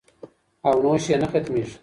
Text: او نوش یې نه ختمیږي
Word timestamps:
او 0.67 0.73
نوش 0.83 1.03
یې 1.09 1.15
نه 1.21 1.27
ختمیږي 1.31 1.75